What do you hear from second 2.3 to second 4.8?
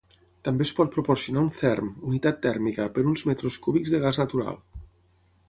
tèrmica, per uns metres cúbics de gas natural.